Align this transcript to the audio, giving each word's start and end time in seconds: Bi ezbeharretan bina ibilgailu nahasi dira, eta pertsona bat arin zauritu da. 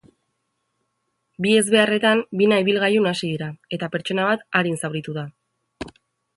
Bi 1.45 1.51
ezbeharretan 1.57 2.23
bina 2.41 2.59
ibilgailu 2.65 3.05
nahasi 3.09 3.31
dira, 3.35 3.53
eta 3.79 3.93
pertsona 3.97 4.27
bat 4.33 4.49
arin 4.63 4.83
zauritu 4.85 5.19
da. 5.23 5.31